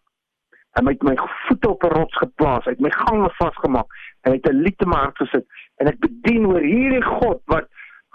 En 0.77 0.85
my 0.85 0.93
het 0.93 1.07
my 1.09 1.15
voete 1.47 1.71
op 1.71 1.87
'n 1.89 1.95
rots 1.97 2.21
geplaas, 2.21 2.69
het 2.69 2.85
my 2.85 2.91
gange 2.93 3.31
vasgemaak 3.39 3.97
en 4.29 4.33
het 4.33 4.49
'n 4.51 4.61
lied 4.67 4.85
in 4.85 4.89
my 4.89 5.01
hart 5.05 5.17
gesit 5.17 5.47
en 5.81 5.87
ek 5.87 5.99
bedien 6.05 6.47
oor 6.47 6.61
hierdie 6.61 7.05
God 7.05 7.41
wat 7.47 7.67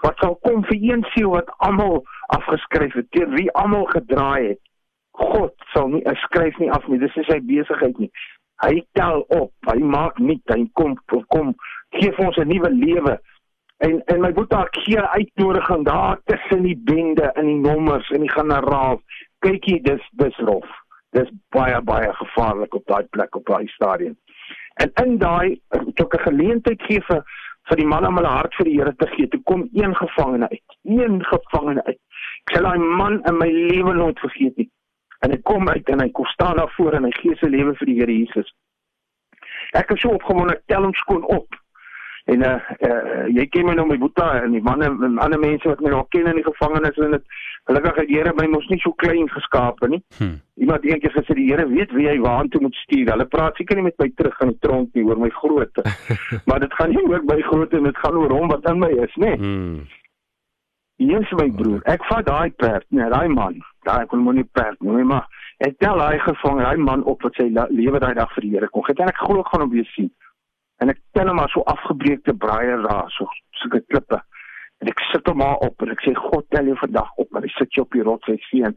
wat 0.03 0.17
sal 0.19 0.35
kom 0.45 0.63
vir 0.69 0.77
een 0.81 1.03
siel 1.15 1.29
wat 1.29 1.49
almal 1.57 2.03
afgeskryf 2.27 2.93
het, 2.93 3.11
teen 3.11 3.35
wie 3.35 3.51
almal 3.51 3.85
gedraai 3.85 4.47
het. 4.47 4.59
God 5.11 5.53
sal 5.73 5.87
nie 5.87 6.03
skryf 6.13 6.57
nie 6.57 6.71
af 6.71 6.87
nie, 6.87 6.99
dis 6.99 7.15
nie 7.15 7.25
sy 7.25 7.39
besigheid 7.39 7.97
nie. 7.97 8.11
Hy 8.63 8.85
tel 8.91 9.21
op, 9.21 9.51
hy 9.71 9.79
maak 9.79 10.19
nie, 10.19 10.41
hy 10.45 10.69
kom 10.73 10.97
kom 11.27 11.55
gee 11.97 12.11
vir 12.11 12.25
ons 12.25 12.37
'n 12.37 12.47
nuwe 12.47 12.69
lewe. 12.71 13.19
En 13.77 14.01
en 14.05 14.21
my 14.21 14.31
boetie 14.33 14.83
gee 14.83 15.01
uitnodiging 15.01 15.85
daar 15.85 16.19
tussen 16.25 16.63
die 16.63 16.77
bende 16.83 17.31
in 17.35 17.45
die 17.45 17.61
nommers 17.69 18.09
en 18.09 18.19
die 18.19 18.31
generaal. 18.31 19.01
Kykie, 19.39 19.81
dis 19.81 20.09
dis 20.11 20.37
rof. 20.37 20.69
Dis 21.09 21.29
baie 21.49 21.81
baie 21.81 22.13
gevaarlik 22.13 22.73
op 22.73 22.85
daai 22.85 23.03
plek 23.03 23.35
op 23.35 23.45
daai 23.45 23.67
stadion. 23.67 24.17
En 24.81 24.91
in 25.03 25.17
daai 25.17 25.61
toe 25.93 26.07
'n 26.09 26.19
geleentheid 26.27 26.81
gee 26.83 27.01
vir 27.01 27.23
vir 27.69 27.77
die 27.77 27.87
man 27.87 28.05
om 28.05 28.15
hulle 28.15 28.27
hart 28.27 28.55
vir 28.55 28.65
die 28.65 28.77
Here 28.77 28.95
te 28.95 29.07
gee. 29.07 29.27
Toe 29.27 29.41
kom 29.43 29.69
een 29.73 29.95
gevangene 29.95 30.49
uit. 30.49 30.77
Een 30.83 31.23
gevangene 31.25 31.83
uit. 31.83 31.99
Ek 32.43 32.55
sal 32.55 32.63
daai 32.63 32.79
man 32.79 33.21
in 33.23 33.37
my 33.37 33.49
lewe 33.51 33.93
nooit 33.93 34.19
vergeet 34.19 34.57
nie. 34.57 34.69
En 35.19 35.31
hy 35.31 35.37
kom 35.47 35.69
uit 35.69 35.89
en 35.89 36.01
hy 36.03 36.09
kom 36.11 36.25
staan 36.25 36.57
daar 36.59 36.73
voor 36.75 36.93
en 36.93 37.03
hy 37.03 37.11
gee 37.11 37.35
sy 37.35 37.47
lewe 37.47 37.75
vir 37.75 37.85
die 37.85 37.99
Here 37.99 38.17
Jesus. 38.17 38.53
Ek 39.73 39.91
is 39.91 40.01
so 40.01 40.09
opgewonde, 40.09 40.57
ek 40.57 40.65
tel 40.67 40.83
hom 40.83 40.93
skoon 40.93 41.23
op. 41.23 41.55
En 42.31 42.43
uh, 42.47 42.55
uh 42.87 43.25
jy 43.35 43.45
ken 43.51 43.65
my 43.67 43.73
nou 43.75 43.85
my 43.87 43.97
boeta 43.99 44.29
en 44.43 44.53
die 44.55 44.61
manne 44.63 44.87
en 44.87 45.17
ander 45.23 45.39
mense 45.39 45.67
wat 45.67 45.81
my 45.83 45.91
al 45.91 46.05
ken 46.15 46.29
in 46.31 46.39
die 46.39 46.45
gevangenis 46.45 46.99
en 47.03 47.17
dit 47.17 47.25
gelukkig 47.69 47.99
het 47.99 48.07
die 48.07 48.17
Here 48.17 48.33
my 48.37 48.45
mos 48.51 48.67
nie 48.71 48.79
so 48.83 48.95
klein 49.03 49.27
geskape 49.31 49.89
nie. 49.91 49.99
Hmm. 50.19 50.37
Iemand 50.55 50.85
eendag 50.87 51.15
gesê 51.17 51.35
die 51.35 51.49
Here 51.49 51.67
weet 51.67 51.91
wie 51.97 52.07
hy 52.07 52.15
waartoe 52.23 52.61
moet 52.63 52.79
stuur. 52.83 53.11
Hulle 53.11 53.27
praat 53.35 53.59
seker 53.59 53.79
nie 53.79 53.89
met 53.89 53.99
my 53.99 54.09
terug 54.15 54.39
in 54.45 54.53
die 54.53 54.61
tronk 54.63 54.95
nie 54.95 55.03
oor 55.07 55.19
my 55.19 55.31
grootte. 55.41 55.83
maar 56.47 56.63
dit 56.63 56.79
gaan 56.79 56.95
nie 56.95 57.03
oor 57.09 57.27
my 57.27 57.41
grootte 57.49 57.81
en 57.81 57.91
dit 57.91 58.01
gaan 58.05 58.21
oor 58.21 58.37
hom 58.37 58.55
wat 58.55 58.71
in 58.71 58.79
my 58.79 58.91
is, 59.03 59.19
nê? 59.25 59.35
Hmm. 59.35 59.83
Jesus 61.03 61.35
my 61.35 61.49
broer, 61.51 61.81
ek 61.89 62.03
vat 62.07 62.23
daai 62.27 62.53
perd, 62.55 62.85
nee, 62.95 63.07
daai 63.11 63.27
man. 63.27 63.57
Daai 63.83 64.05
kon 64.07 64.21
moenie 64.23 64.45
perd 64.55 64.79
nie, 64.85 65.03
maar 65.03 65.25
Ek 65.63 65.77
tel 65.79 66.01
hy 66.01 66.17
gevang 66.19 66.59
hy 66.59 66.75
man 66.81 67.03
op 67.07 67.21
wat 67.23 67.37
sy 67.39 67.45
lewe 67.53 67.99
daai 68.01 68.13
dag 68.17 68.31
vir 68.35 68.45
die 68.45 68.53
Here 68.55 68.69
kon. 68.73 68.87
En 68.89 69.11
ek 69.11 69.21
glo 69.21 69.45
gaan 69.47 69.63
hom 69.63 69.71
weer 69.71 69.87
sien. 69.93 70.09
En 70.81 70.89
ek 70.89 71.01
tel 71.13 71.29
hom 71.29 71.35
maar 71.39 71.51
so 71.53 71.65
afgebreekte 71.69 72.33
braaie 72.33 72.77
daar 72.87 73.11
so 73.15 73.27
sulke 73.61 73.83
klippe. 73.87 74.21
En 74.83 74.89
ek 74.91 74.99
sit 75.11 75.27
hom 75.29 75.37
maar 75.39 75.61
op 75.63 75.83
en 75.85 75.93
ek 75.93 76.01
sê 76.03 76.11
God 76.17 76.47
tel 76.51 76.67
jou 76.67 76.77
vandag 76.81 77.11
op, 77.21 77.29
maar 77.31 77.45
hy 77.45 77.51
sit 77.55 77.75
jy 77.75 77.83
op 77.85 77.95
die 77.95 78.03
rots 78.03 78.27
hy 78.27 78.35
sien. 78.49 78.73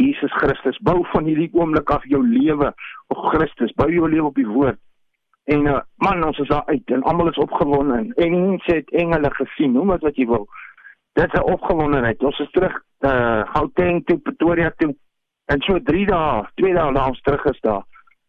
Jesus 0.00 0.32
Christus 0.40 0.78
bou 0.86 1.02
van 1.12 1.28
hierdie 1.28 1.50
oomblik 1.52 1.90
af 1.92 2.06
jou 2.08 2.22
lewe 2.24 2.70
op 3.12 3.26
Christus. 3.32 3.74
Bou 3.76 3.90
jou 3.92 4.08
lewe 4.08 4.30
op 4.30 4.40
die 4.40 4.48
woord. 4.48 4.80
En 5.50 5.66
uh, 5.66 5.80
man, 6.04 6.24
ons 6.24 6.38
is 6.38 6.48
daar 6.48 6.64
uit 6.70 6.94
en 6.94 7.02
almal 7.10 7.28
is 7.32 7.42
opgewonde 7.42 7.98
en 7.98 8.34
mense 8.46 8.74
het 8.74 8.90
engele 9.02 9.30
gesien, 9.34 9.72
noem 9.74 9.94
dit 9.96 10.04
wat 10.06 10.18
jy 10.20 10.26
wil. 10.30 10.46
Dit 11.18 11.32
is 11.34 11.40
'n 11.40 11.52
opgewondenheid. 11.52 12.22
Ons 12.22 12.38
is 12.38 12.50
terug 12.50 12.76
uh 13.00 13.42
Gauteng 13.52 14.04
toe 14.06 14.18
Pretoria 14.18 14.70
toe. 14.76 14.94
En 15.46 15.60
so 15.60 15.82
3 15.82 16.06
dae, 16.06 16.44
2 16.54 16.74
dae 16.74 16.90
na 16.92 17.06
ons 17.08 17.20
terug 17.20 17.44
is 17.44 17.60
daar. 17.60 17.82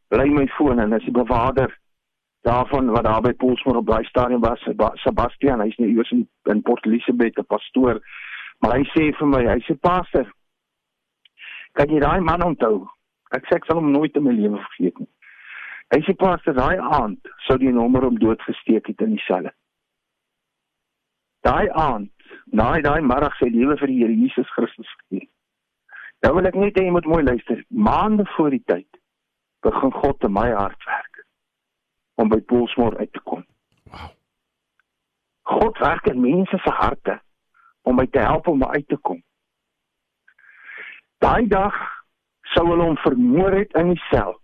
Bly 0.08 0.28
my 0.30 0.48
foon 0.48 0.80
en 0.80 0.94
as 0.94 1.04
die 1.04 1.14
bewaarder 1.14 1.78
daarvan 2.42 2.90
wat 2.90 3.04
daar 3.04 3.22
by 3.22 3.34
Polsmoor 3.34 3.76
op 3.76 3.88
daai 3.88 4.04
stadium 4.04 4.42
was, 4.42 4.68
Sebastian, 4.94 5.62
hy's 5.62 5.78
nou 5.78 5.90
iewers 5.90 6.12
in, 6.12 6.28
in 6.50 6.62
Port 6.62 6.86
Elizabeth, 6.86 7.38
'n 7.38 7.46
pastoor. 7.46 8.02
Maar 8.60 8.78
hy 8.78 8.84
sê 8.94 9.10
vir 9.18 9.28
my, 9.28 9.42
hy 9.46 9.60
sê 9.66 9.78
pastor, 9.80 10.32
kan 11.74 11.90
jy 11.90 12.00
daai 12.00 12.20
man 12.20 12.44
onthou? 12.44 12.88
Ek 13.32 13.46
sê 13.46 13.56
ek 13.56 13.66
sal 13.66 13.80
hom 13.80 13.92
nooit 13.92 14.16
in 14.16 14.24
my 14.24 14.34
lewe 14.34 14.58
vergeet 14.58 15.00
nie. 15.00 15.10
Hy 15.94 16.00
sê 16.06 16.16
pastor, 16.18 16.54
daai 16.54 16.78
aand 16.78 17.20
sou 17.48 17.58
die 17.58 17.72
nommer 17.72 18.06
om 18.06 18.20
dood 18.20 18.42
gesteek 18.42 18.88
het 18.88 19.02
in 19.02 19.16
die 19.16 19.26
selle. 19.28 19.54
Daai 21.42 21.70
aand, 21.70 22.12
naai 22.46 22.82
daai 22.82 23.02
middag 23.02 23.38
sy 23.38 23.50
lewe 23.50 23.78
vir 23.78 23.88
die 23.88 24.00
Here 24.02 24.14
Jesus 24.14 24.50
Christus 24.56 24.90
gegee. 25.04 25.30
Nou 26.24 26.36
wil 26.36 26.46
ek 26.46 26.56
net 26.56 26.78
hê 26.78 26.86
jy 26.86 26.92
moet 26.92 27.06
mooi 27.10 27.24
luister. 27.24 27.64
Maande 27.70 28.26
voor 28.36 28.50
die 28.50 28.64
tyd 28.66 28.88
begin 29.62 29.92
God 29.92 30.24
in 30.24 30.34
my 30.34 30.50
hart 30.54 30.86
werk 30.86 31.11
om 32.22 32.30
by 32.30 32.40
Poolsmoor 32.46 32.98
uit 32.98 33.12
te 33.14 33.22
kom. 33.24 33.46
Wow. 33.90 34.12
God 35.52 35.78
werk 35.82 36.08
in 36.08 36.22
mense 36.22 36.58
se 36.58 36.74
harte 36.78 37.18
om 37.82 37.98
my 37.98 38.06
te 38.08 38.22
help 38.22 38.48
om 38.48 38.64
uit 38.64 38.88
te 38.88 38.98
kom. 38.98 39.22
Daai 41.22 41.48
dag 41.50 41.76
sou 42.54 42.66
hulle 42.70 42.86
hom 42.86 42.98
vermoor 43.02 43.58
het 43.58 43.74
in 43.82 43.94
die 43.94 44.04
sel. 44.10 44.38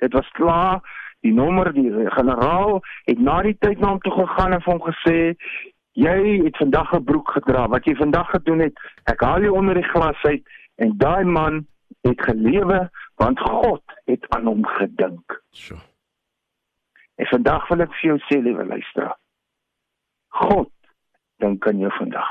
Dit 0.00 0.12
was 0.16 0.28
klaar. 0.38 0.80
Die 1.20 1.32
nommer 1.36 1.68
die 1.76 1.90
generaal 2.14 2.78
het 3.04 3.18
na 3.20 3.40
die 3.44 3.56
tyd 3.60 3.80
na 3.80 3.90
hom 3.92 3.98
toe 4.00 4.14
gegaan 4.16 4.54
en 4.56 4.64
hom 4.64 4.80
gesê 4.86 5.16
jy 6.00 6.16
het 6.46 6.56
vandag 6.56 6.94
'n 6.96 7.04
broek 7.04 7.34
gedra. 7.36 7.68
Wat 7.68 7.84
jy 7.84 7.94
vandag 7.94 8.30
gedoen 8.30 8.64
het, 8.64 8.80
ek 9.04 9.20
haal 9.20 9.42
jou 9.42 9.52
onder 9.56 9.74
die 9.74 9.90
glas 9.92 10.22
uit 10.24 10.42
en 10.76 10.96
daai 10.96 11.24
man 11.24 11.66
het 12.08 12.20
gelewe 12.22 12.88
want 13.16 13.40
God 13.40 13.82
het 14.04 14.24
aan 14.28 14.46
hom 14.46 14.64
gedink. 14.64 15.42
So. 15.50 15.76
En 17.20 17.28
vandag 17.28 17.68
wil 17.68 17.84
ek 17.84 17.96
vir 18.00 18.10
jou 18.10 18.18
sê, 18.28 18.40
liewe 18.40 18.64
luisteraar. 18.64 19.18
God 20.40 20.70
dink 21.42 21.66
aan 21.68 21.82
jou 21.82 21.92
vandag. 21.98 22.30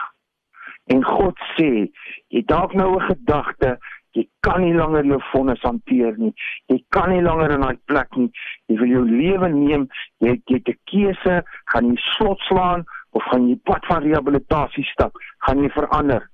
En 0.90 1.04
God 1.06 1.38
sê, 1.54 1.90
jy 2.34 2.42
dalk 2.50 2.74
nou 2.74 2.96
'n 2.98 3.08
gedagte 3.12 3.78
Jy 4.18 4.26
kan 4.42 4.64
nie 4.64 4.74
langer 4.74 5.06
jou 5.06 5.20
vonnis 5.30 5.62
hanteer 5.62 6.16
nie. 6.18 6.32
Jy 6.72 6.80
kan 6.96 7.12
nie 7.14 7.22
langer 7.22 7.54
in 7.54 7.62
daai 7.66 7.78
plek 7.92 8.16
nie. 8.18 8.30
Jy 8.68 8.78
wil 8.82 8.94
jou 8.96 9.04
lewe 9.06 9.50
neem. 9.54 9.86
Jy 10.24 10.34
jy 10.50 10.58
het 10.58 10.70
'n 10.74 10.80
keuse, 10.92 11.36
gaan 11.72 11.92
jy 11.92 11.98
slot 12.16 12.42
slaan 12.50 12.86
of 13.12 13.24
gaan 13.30 13.48
jy 13.50 13.56
pad 13.70 13.86
van 13.86 14.04
rehabilitasie 14.04 14.86
stap? 14.94 15.14
Gaan 15.46 15.62
jy 15.64 15.70
verander? 15.70 16.30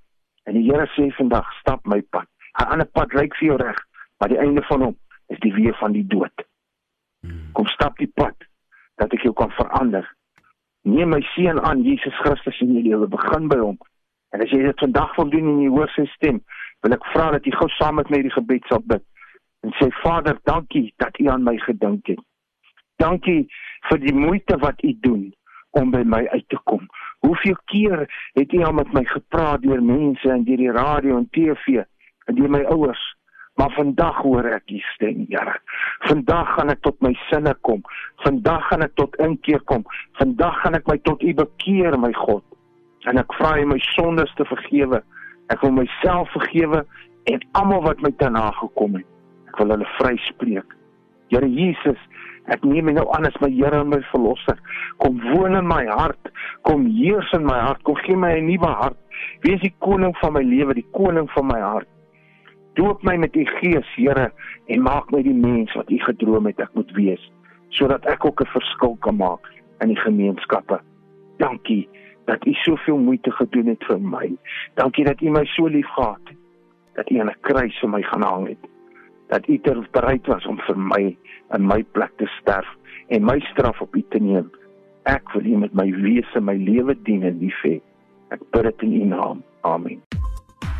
En 0.45 0.53
die 0.53 0.71
Here 0.71 0.87
sê 0.95 1.11
vandag, 1.19 1.51
stap 1.59 1.85
my 1.85 2.01
pad. 2.01 2.27
'n 2.59 2.71
Ander 2.71 2.87
pad 2.87 3.13
lyk 3.13 3.35
vir 3.35 3.47
jou 3.47 3.57
reg, 3.57 3.77
maar 4.19 4.29
die 4.29 4.39
einde 4.39 4.61
van 4.61 4.81
hom 4.81 4.95
is 5.27 5.39
die 5.39 5.53
weë 5.53 5.75
van 5.79 5.91
die 5.91 6.07
dood. 6.07 6.45
Kom 7.53 7.67
stap 7.71 7.97
die 7.97 8.11
pad 8.15 8.35
dat 9.01 9.13
ek 9.13 9.25
jou 9.27 9.33
kan 9.33 9.51
verander. 9.57 10.07
Neem 10.85 11.09
my 11.09 11.21
seun 11.33 11.59
aan 11.59 11.81
Jesus 11.83 12.15
Christus 12.21 12.61
in 12.61 12.75
jou 12.75 12.83
lewe. 12.83 13.07
Begin 13.07 13.49
by 13.51 13.57
hom. 13.61 13.77
En 14.35 14.43
as 14.43 14.51
jy 14.51 14.61
dit 14.65 14.83
vandag 14.83 15.15
wil 15.15 15.29
doen 15.33 15.49
en 15.53 15.61
jy 15.63 15.71
hoor 15.73 15.91
sy 15.95 16.05
stem, 16.13 16.41
wil 16.83 16.93
ek 16.93 17.05
vra 17.13 17.31
dat 17.33 17.45
u 17.47 17.53
gou 17.55 17.69
saam 17.77 17.97
met 18.01 18.11
my 18.13 18.21
die 18.25 18.33
gebed 18.33 18.67
sal 18.69 18.83
bid 18.85 19.03
en 19.65 19.73
sê 19.79 19.89
Vader, 20.03 20.37
dankie 20.43 20.93
dat 21.01 21.19
u 21.19 21.27
aan 21.27 21.43
my 21.43 21.57
gedink 21.57 22.07
het. 22.07 22.21
Dankie 23.01 23.47
vir 23.89 23.99
die 24.03 24.13
moeite 24.13 24.57
wat 24.61 24.83
u 24.83 24.93
doen 25.01 25.23
om 25.79 25.91
by 25.91 26.03
my 26.05 26.21
uit 26.27 26.45
te 26.53 26.59
kom. 26.69 26.85
Hoeveel 27.25 27.57
keer 27.71 28.05
het 28.37 28.53
u 28.53 28.61
al 28.63 28.75
met 28.77 28.93
my 28.93 29.03
gepraat 29.09 29.61
deur 29.65 29.81
mense 29.83 30.29
en 30.29 30.45
deur 30.45 30.61
die 30.61 30.71
radio 30.71 31.17
en 31.17 31.29
TV 31.33 31.81
en 32.29 32.37
deur 32.37 32.51
my 32.51 32.61
ouers? 32.75 33.01
Maar 33.55 33.71
vandag 33.71 34.17
hoor 34.21 34.45
ek 34.51 34.69
u 34.69 34.79
stem, 34.79 35.25
Here. 35.29 35.55
Vandag 35.99 36.49
gaan 36.55 36.73
ek 36.73 36.81
tot 36.83 36.99
my 36.99 37.13
sinne 37.29 37.53
kom. 37.63 37.83
Vandag 38.25 38.67
gaan 38.67 38.83
ek 38.83 38.95
tot 38.99 39.15
inkeer 39.23 39.63
kom. 39.71 39.85
Vandag 40.19 40.59
gaan 40.61 40.75
ek 40.75 40.89
my 40.91 40.97
tot 41.07 41.23
u 41.23 41.31
bekeer, 41.33 41.95
my 41.99 42.11
God. 42.19 42.43
En 43.07 43.21
ek 43.21 43.31
vra 43.39 43.53
u 43.61 43.69
my 43.71 43.79
sondes 43.93 44.33
te 44.35 44.47
vergewe. 44.49 44.99
Ek 45.53 45.63
wil 45.63 45.71
myself 45.77 46.31
vergewe 46.35 46.83
en 47.31 47.47
almal 47.55 47.85
wat 47.87 48.03
my 48.03 48.11
te 48.19 48.29
na 48.29 48.49
gekom 48.59 48.99
het. 48.99 49.07
Ek 49.47 49.61
wil 49.61 49.71
hulle 49.77 49.87
vryspreek. 49.95 50.75
Here 51.31 51.47
Jesus, 51.47 52.01
ek 52.51 52.67
neem 52.67 52.91
nou 52.91 53.07
aan 53.15 53.29
as 53.29 53.39
my 53.39 53.49
Here 53.53 53.79
en 53.79 53.93
my 53.93 54.01
verlosser. 54.11 54.59
Kom 54.99 55.21
woon 55.31 55.55
in 55.55 55.67
my 55.71 55.85
hart. 55.87 56.31
Kom 56.67 56.89
heers 56.91 57.31
in 57.37 57.47
my 57.47 57.61
hart. 57.69 57.79
Kom 57.87 57.95
gee 58.03 58.19
my 58.19 58.35
'n 58.35 58.51
nuwe 58.51 58.67
hart. 58.83 58.99
Wees 59.47 59.61
die 59.61 59.73
koning 59.79 60.15
van 60.19 60.33
my 60.33 60.43
lewe, 60.43 60.73
die 60.73 60.89
koning 60.91 61.31
van 61.31 61.47
my 61.47 61.59
hart. 61.59 61.87
Doop 62.75 63.03
my 63.03 63.15
met 63.15 63.35
u 63.35 63.45
gees, 63.45 63.87
Here, 63.95 64.31
en 64.67 64.81
maak 64.81 65.11
my 65.11 65.21
die 65.23 65.33
mens 65.33 65.73
wat 65.73 65.89
u 65.89 65.99
gedroom 66.03 66.49
het 66.49 66.59
ek 66.59 66.73
moet 66.75 66.91
wees, 66.97 67.21
sodat 67.69 68.05
ek 68.11 68.25
ook 68.25 68.41
'n 68.41 68.51
verskil 68.51 68.97
kan 68.99 69.15
maak 69.15 69.47
in 69.79 69.87
die 69.87 69.99
gemeenskappe. 69.99 70.79
Dankie 71.37 71.87
dat 72.25 72.45
u 72.45 72.53
soveel 72.53 72.97
moeite 72.97 73.31
gedoen 73.31 73.67
het 73.67 73.83
vir 73.83 74.01
my. 74.01 74.31
Dankie 74.73 75.05
dat 75.05 75.21
u 75.21 75.29
my 75.29 75.45
so 75.45 75.67
liefgehad 75.67 76.19
het. 76.23 76.37
Dat 76.93 77.09
u 77.09 77.19
aan 77.19 77.29
'n 77.29 77.41
kruis 77.41 77.79
vir 77.79 77.89
my 77.89 78.01
gaan 78.01 78.23
hang 78.23 78.47
het. 78.47 78.63
Dat 79.27 79.47
u 79.47 79.59
ter 79.59 79.87
bereid 79.91 80.27
was 80.27 80.45
om 80.45 80.59
vir 80.59 80.79
my 80.79 81.17
in 81.55 81.65
my 81.65 81.83
plek 81.83 82.11
te 82.17 82.25
sterf 82.25 82.67
en 83.07 83.23
my 83.23 83.39
straf 83.39 83.81
op 83.81 83.95
u 83.95 84.03
te 84.09 84.19
neem. 84.19 84.51
Ek 85.03 85.31
wil 85.31 85.45
u 85.45 85.57
met 85.57 85.73
my 85.73 85.91
wese 85.91 86.41
my 86.41 86.55
lewe 86.55 86.95
dien 87.03 87.23
en 87.23 87.37
lief 87.39 87.61
hê. 87.63 87.81
Ek 88.29 88.41
bid 88.51 88.63
dit 88.63 88.81
in 88.81 88.93
u 88.93 89.03
naam. 89.03 89.43
Amen. 89.61 90.14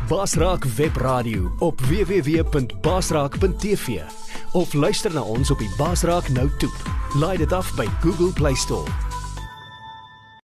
Basraak 0.08 0.64
webradio 0.64 1.52
op 1.58 1.80
www.basraak.tv 1.80 4.00
of 4.52 4.72
luister 4.72 5.14
na 5.14 5.20
ons 5.20 5.50
op 5.50 5.58
die 5.58 5.70
Basraak 5.76 6.28
nou 6.28 6.50
toe. 6.58 6.70
Laai 7.18 7.36
dit 7.42 7.52
af 7.52 7.74
by 7.74 7.86
Google 8.00 8.32
Play 8.32 8.54
Store. 8.54 9.05